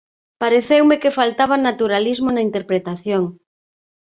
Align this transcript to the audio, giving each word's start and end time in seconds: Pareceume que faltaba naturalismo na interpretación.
Pareceume 0.41 0.95
que 1.01 1.15
faltaba 1.19 1.55
naturalismo 1.67 2.29
na 2.31 2.45
interpretación. 2.49 3.23